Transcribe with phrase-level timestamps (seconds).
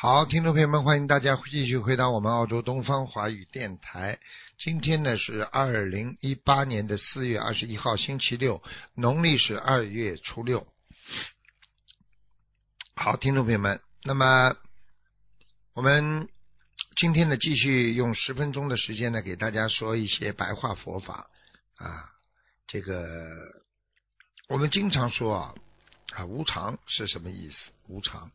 [0.00, 4.20] 好，听众朋友们，欢迎大家继续回到我们澳洲东方华语电台。
[4.56, 8.62] 今天呢是二零一八年的四月二十一号，星期六，
[8.94, 10.64] 农历是二月初六。
[12.94, 14.54] 好，听众朋友们，那么
[15.74, 16.28] 我们
[16.94, 21.28] 今天呢继续用十分钟的时间呢，给大家说一些白话佛法
[21.74, 22.08] 啊。
[22.68, 23.26] 这个
[24.48, 25.54] 我们经常说啊，
[26.14, 27.56] 啊无常是什么意思？
[27.88, 28.30] 无常。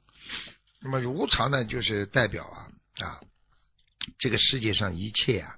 [0.84, 2.68] 那么无常呢，就是代表啊
[3.06, 3.22] 啊，
[4.20, 5.56] 这个世界上一切啊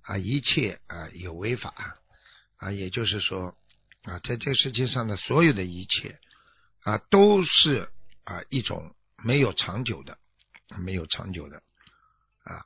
[0.00, 1.74] 啊一切啊有为法
[2.56, 3.54] 啊，也就是说
[4.04, 6.18] 啊，在这个世界上的所有的一切
[6.82, 7.90] 啊，都是
[8.24, 10.16] 啊一种没有长久的，
[10.78, 11.58] 没有长久的
[12.44, 12.64] 啊，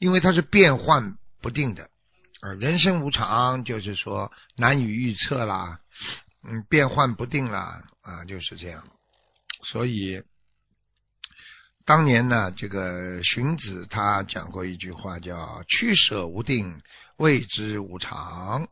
[0.00, 1.90] 因为它是变幻不定的
[2.40, 2.54] 啊。
[2.54, 5.80] 人生无常，就是说难以预测啦，
[6.42, 8.84] 嗯，变幻不定啦啊，就是这样，
[9.62, 10.24] 所以。
[11.86, 16.82] 当年呢，这个荀子他讲过一句话，叫“取舍无定，
[17.16, 18.68] 谓之无常”。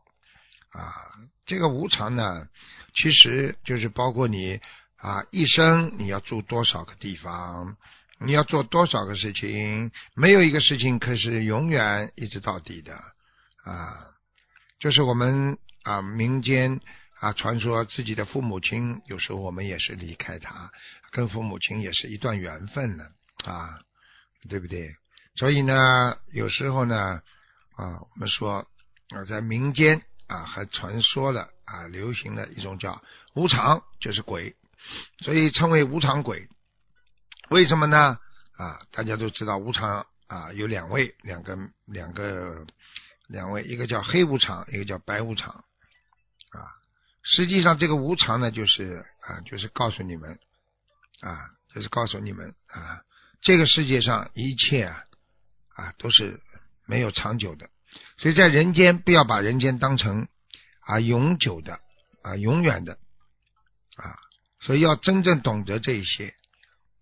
[0.75, 0.93] 啊，
[1.45, 2.49] 这个无常呢，
[2.93, 4.59] 其实就是包括你
[4.97, 7.77] 啊一生你要住多少个地方，
[8.19, 12.95] 你要做多少个事情，没有一个事情可是永远一直到底的
[13.63, 14.07] 啊。
[14.81, 16.81] 就是我们啊民间
[17.19, 20.71] 啊传说自己的父母亲，有时候我们也是离开他。
[21.11, 23.05] 跟父母亲也是一段缘分呢，
[23.45, 23.79] 啊，
[24.49, 24.95] 对不对？
[25.35, 27.21] 所以呢，有时候呢，
[27.75, 28.67] 啊，我们说
[29.09, 33.01] 啊，在民间啊，还传说了啊，流行的一种叫
[33.33, 34.55] 无常，就是鬼，
[35.19, 36.47] 所以称为无常鬼。
[37.49, 38.19] 为什么呢？
[38.57, 42.65] 啊，大家都知道无常啊，有两位，两个，两个，
[43.27, 46.59] 两位，一个叫黑无常，一个叫白无常，啊，
[47.25, 50.39] 实际上这个无常呢，就是啊，就是告诉你们。
[51.21, 53.01] 啊，就是告诉你们啊，
[53.41, 55.03] 这个世界上一切啊
[55.73, 56.39] 啊都是
[56.85, 57.69] 没有长久的，
[58.17, 60.27] 所以在人间不要把人间当成
[60.81, 61.79] 啊永久的
[62.21, 62.99] 啊永远的
[63.95, 64.19] 啊，
[64.59, 66.35] 所以要真正懂得这一些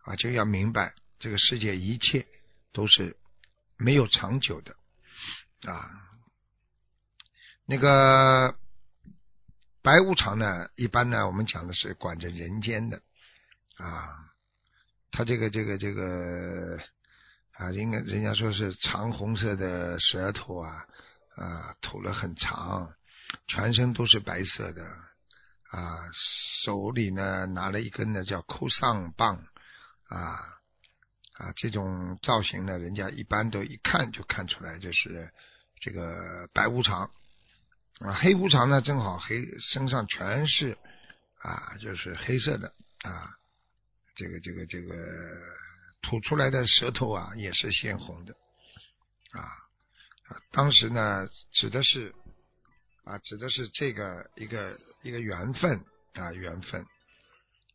[0.06, 2.26] 啊，就要明白这个世界一切
[2.72, 3.18] 都是
[3.78, 4.76] 没有长久的
[5.70, 5.90] 啊。
[7.66, 8.56] 那个
[9.84, 13.02] 白无常呢，一般呢我们讲的是管着人间的。
[13.78, 14.08] 啊，
[15.12, 16.80] 他这个这个这个
[17.54, 20.86] 啊，应该人家说是长红色的舌头啊，
[21.36, 22.94] 啊，吐了很长，
[23.48, 24.84] 全身都是白色的
[25.72, 26.00] 啊，
[26.64, 29.44] 手里呢拿了一根呢叫哭丧棒
[30.08, 30.18] 啊
[31.34, 35.32] 啊，这种造型呢，人家一般都一看就看出来就是
[35.82, 37.10] 这个白无常
[38.03, 40.78] 啊，黑无常呢正好黑身上全是
[41.41, 42.68] 啊，就是黑色的
[43.03, 43.30] 啊。
[44.16, 44.94] 这个这个这个
[46.03, 48.36] 吐出来的舌头啊，也是鲜红的
[49.31, 50.38] 啊啊！
[50.52, 52.13] 当时呢，指的是
[53.06, 56.86] 啊，指的是这个一个一个缘分啊，缘分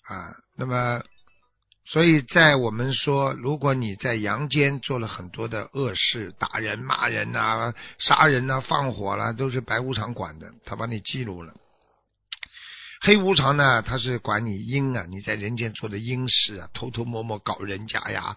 [0.04, 0.32] 啊。
[0.56, 1.02] 那么，
[1.90, 11.54] 所以在我们说，如果你在阳间做了很多的恶事，打人、骂人呐、杀人呐、放火啦，都是白无常管的，他把你记录了。
[13.00, 18.36] 黑无常呢，他是管你阴啊，你在人间做的阴事啊，偷偷摸摸搞人家呀，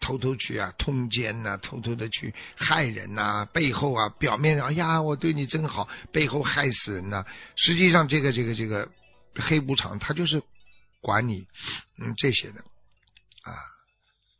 [0.00, 7.24] 偷偷去啊通奸呐，偷偷的去害人呐，背后啊表面上哎呀我对你真好，背后害死人呐。
[7.56, 8.88] 实际上这个这个这个
[9.34, 10.40] 黑无常他就是
[11.00, 11.46] 管你
[11.98, 12.62] 嗯这些的
[13.42, 13.52] 啊。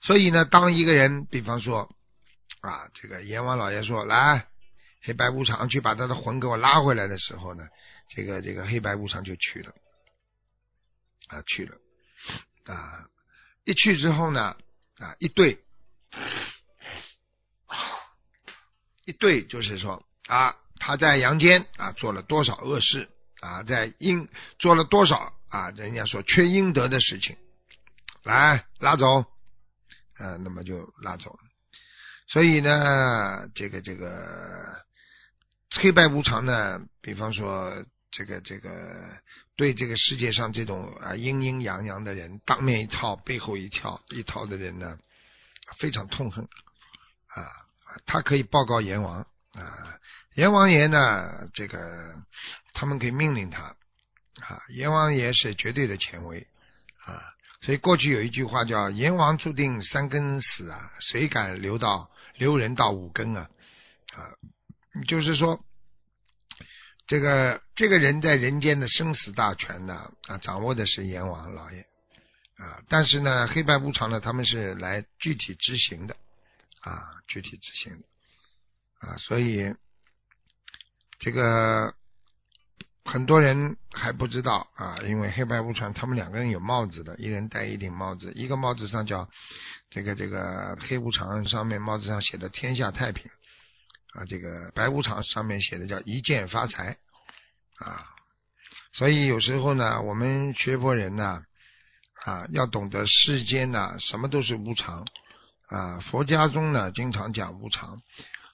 [0.02, 1.94] 所以呢，当一个人比方说
[2.60, 4.46] 啊，这个阎王老爷说来
[5.02, 7.66] 黑白无常去把他的魂给我拉回来的时候呢。
[8.14, 9.72] 这个这个黑白无常就去了，
[11.28, 11.76] 啊去了，
[12.66, 13.06] 啊
[13.64, 14.54] 一去之后呢，
[14.98, 15.58] 啊一对，
[19.06, 23.08] 一对就是说啊他在阳间啊做了多少恶事
[23.40, 24.28] 啊在阴
[24.58, 27.38] 做了多少啊人家说缺阴德的事情，
[28.24, 29.20] 来拉走，
[30.14, 31.40] 啊那么就拉走了，
[32.28, 34.84] 所以呢这个这个
[35.80, 37.84] 黑白无常呢，比方说。
[38.14, 38.70] 这个这个
[39.56, 44.98] 对这个世界上这种啊阴阴阳阳的人，当面一套背后一套一套的人呢，
[45.78, 46.44] 非常痛恨
[47.28, 47.48] 啊。
[48.04, 49.98] 他可以报告阎王啊，
[50.34, 52.14] 阎王爷呢，这个
[52.74, 56.46] 他们可以命令他啊，阎王爷是绝对的权威
[57.06, 57.32] 啊。
[57.62, 63.48] 所以过去有一句话叫“阎王注定三更死啊，谁敢留到留人到五更啊？”
[64.12, 64.34] 啊，
[65.06, 65.64] 就是说，
[67.06, 71.86] 这个这个人在人间的生死大权呢啊，掌握的是阎王老爷
[72.56, 72.82] 啊。
[72.88, 76.16] 但是呢，黑白无常呢，他们是来具体执行的
[76.80, 79.16] 啊，具体执行的啊。
[79.18, 79.74] 所以
[81.20, 81.94] 这个。
[83.04, 89.28] 很多人还不知道啊，因为黑白无常他们两个人有帽子的，一人戴一顶帽子，一个帽子上叫
[89.90, 93.28] 这个这个黑无常，上面帽子上写的天下太平
[94.14, 96.96] 啊，这个白无常上面写的叫一剑发财
[97.80, 98.06] 啊，
[98.92, 101.42] 所以有时候呢，我们学佛人呢
[102.24, 105.04] 啊，要懂得世间呢什么都是无常
[105.66, 108.00] 啊，佛家中呢经常讲无常，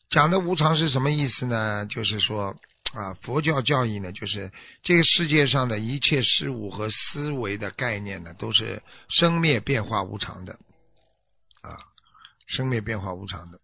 [0.09, 1.85] 讲的无常是什么意思呢？
[1.85, 2.57] 就是说。
[2.95, 4.51] 啊，佛教教义呢，就是
[4.83, 10.55] 这个世界上的一切事物和思维的概念呢，都是生灭变化无常的，
[11.61, 11.77] 啊，
[12.47, 13.61] 生灭变化无常的。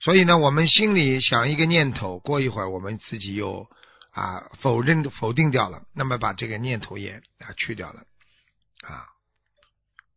[0.00, 3.66] 所以呢，我们心里想一个念头，过一会儿我们自己又
[4.12, 8.00] 啊否认否定掉了，那么把这个念头也啊去掉了，
[8.86, 9.06] 啊，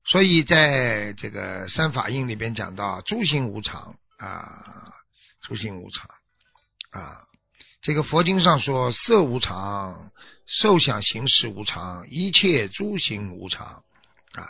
[0.05, 4.93] 所以在这个三法印里边讲到诸行无常啊，
[5.41, 6.07] 诸行无常
[6.91, 7.25] 啊。
[7.85, 10.11] 这个佛经上说色无常，
[10.47, 13.83] 受想行识无常，一切诸行无常
[14.33, 14.49] 啊。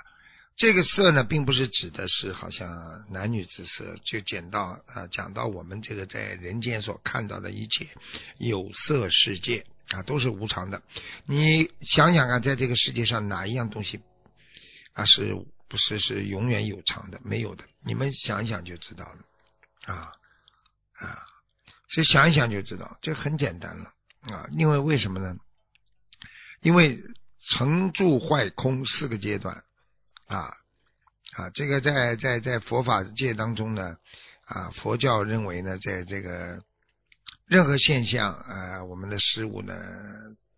[0.56, 7.90] 这个色呢，并不是指的是好像男女之色，就讲到啊，讲到我们这个在人间所看到的一切
[8.38, 10.82] 有色世界啊，都是无常的。
[11.26, 14.00] 你想想看，在这个世界上哪一样东西
[14.94, 15.36] 啊是
[15.68, 17.20] 不是是永远有常的？
[17.22, 17.66] 没有的。
[17.84, 20.08] 你们想想就知道了啊
[21.00, 21.35] 啊。
[21.96, 23.94] 这想一想就知道，这很简单了
[24.24, 24.50] 啊！
[24.52, 25.38] 因为为什么呢？
[26.60, 27.02] 因为
[27.48, 29.64] 成住坏空四个阶段
[30.28, 30.52] 啊
[31.38, 33.96] 啊，这个在在在佛法界当中呢
[34.46, 36.62] 啊，佛教认为呢，在这个
[37.48, 39.74] 任何现象啊，我们的事物呢，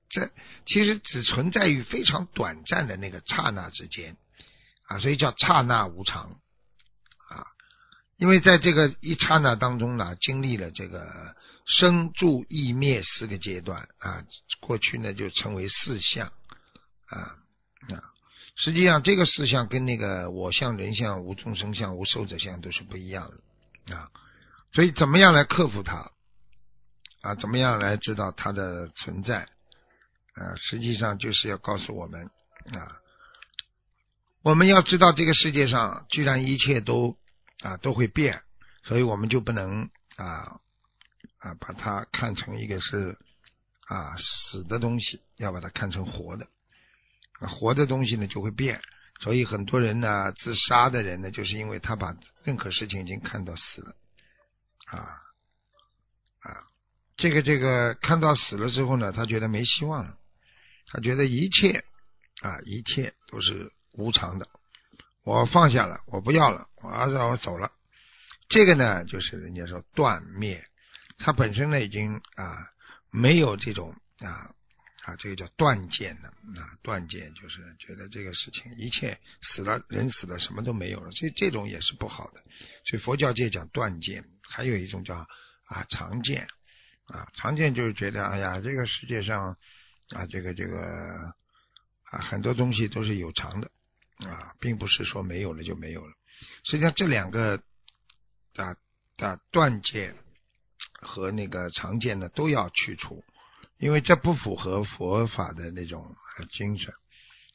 [0.10, 0.32] 这
[0.66, 4.18] 其实只存在于非常短暂的那个刹那之间
[4.88, 6.40] 啊，所以叫刹那无常。
[8.18, 11.36] 因为在这个一刹那当中呢，经历了这个
[11.66, 14.24] 生住异灭四个阶段啊，
[14.60, 16.28] 过去呢就称为四相
[17.06, 17.38] 啊
[17.90, 18.02] 啊，
[18.56, 24.10] 实际上这个四相跟那个我相、人相、无众生相、无寿者相都是不一样的啊，
[24.74, 26.12] 所以怎么样来克服它
[27.22, 27.36] 啊？
[27.36, 29.42] 怎么样来知道它的存在
[30.34, 30.56] 啊？
[30.56, 32.32] 实际上就是要告诉我们
[32.74, 32.98] 啊，
[34.42, 37.16] 我们要知道这个世界上居然一切都。
[37.62, 38.42] 啊，都会变，
[38.84, 40.60] 所以我们就不能啊
[41.40, 43.18] 啊把它看成一个是
[43.88, 46.48] 啊死的东西，要把它看成活的。
[47.40, 48.82] 活的东西呢就会变，
[49.22, 53.96] 所以很多人呢自杀的人呢，就是因为他把任何事情已经看到死了
[54.88, 54.98] 啊
[56.42, 56.64] 啊，
[57.16, 60.18] 这个这个看到死了之后呢，他觉得没希望了，
[60.88, 61.84] 他觉得一切
[62.42, 64.48] 啊一切都是无常的。
[65.28, 67.70] 我放下了，我不要了，我儿子我走了。
[68.48, 70.66] 这个呢，就是人家说断灭，
[71.18, 72.66] 他本身呢已经啊
[73.12, 74.56] 没有这种啊
[75.04, 82.42] 啊这个叫断见的啊断见，就是觉得这个事情一切死了人死了什么都没有了，所以这种也是不好的。
[82.86, 85.28] 所以佛教界讲断见，还有一种叫
[85.66, 86.48] 啊常见
[87.08, 89.58] 啊常见就是觉得哎呀这个世界上
[90.12, 91.34] 啊这个这个
[92.12, 93.70] 啊很多东西都是有常的。
[94.26, 96.14] 啊，并不是说没有了就没有了。
[96.64, 97.62] 实际上，这两个
[98.56, 98.76] 啊
[99.18, 100.16] 啊断见
[101.02, 103.24] 和那个常见呢，都要去除，
[103.78, 106.16] 因为这不符合佛法的那种
[106.52, 106.94] 精神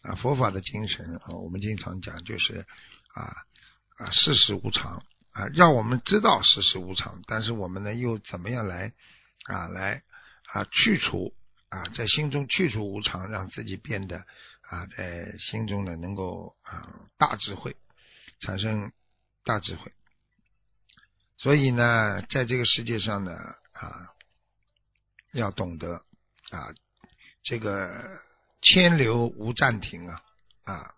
[0.03, 0.15] 啊。
[0.15, 2.65] 佛法的精神啊，我们经常讲就是
[3.15, 3.35] 啊
[3.97, 5.03] 啊世事无常
[5.33, 8.93] 啊，让我们知道世事无常，但是我们呢又怎么样来
[9.47, 10.03] 啊来
[10.53, 11.35] 啊去除
[11.71, 14.25] 啊在心中去除无常，让自己变得。
[14.73, 17.77] 啊，在心中呢，能够啊大智慧，
[18.41, 18.91] 产生
[19.45, 19.93] 大智慧。
[21.37, 23.37] 所以呢，在这个世界上呢，
[23.73, 24.09] 啊，
[25.33, 26.07] 要懂得
[26.49, 26.73] 啊，
[27.43, 28.23] 这个
[28.63, 30.23] 千流无暂停啊，
[30.65, 30.95] 啊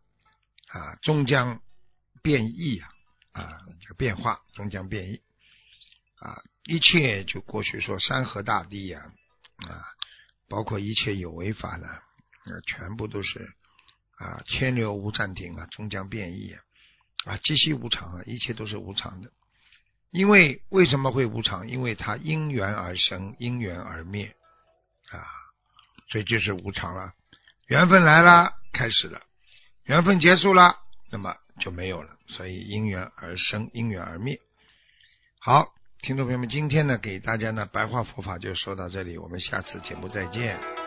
[0.68, 1.60] 啊，终将
[2.22, 2.88] 变异啊，
[3.32, 5.20] 啊，这个变化，终将变异
[6.20, 9.12] 啊，一切就过去说山河大地呀，
[9.66, 9.82] 啊
[10.48, 11.88] 包括一切有为法呢，
[12.44, 13.52] 呃，全部都是
[14.24, 16.62] 啊，千流无暂停啊，终将变异啊，
[17.26, 19.30] 啊，寂息无常啊，一切都是无常的。
[20.10, 21.68] 因为为什么会无常？
[21.68, 24.34] 因为它因缘而生，因缘而灭
[25.10, 25.20] 啊，
[26.08, 27.12] 所以就是无常了。
[27.66, 29.20] 缘分来了，开始了；
[29.84, 30.76] 缘分结束了，
[31.10, 32.16] 那么就没有了。
[32.28, 34.40] 所以因缘而生，因缘而灭。
[35.38, 35.66] 好，
[36.00, 40.83] 听众朋友们，今天呢，给大家呢白话佛法就说到这里，我们下次节目再见。